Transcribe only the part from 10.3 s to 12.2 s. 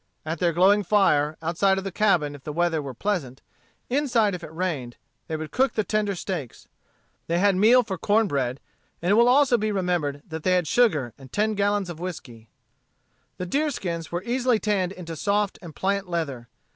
they had sugar, and ten gallons of